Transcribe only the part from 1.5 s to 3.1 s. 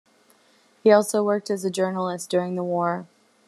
as a journalist during the war.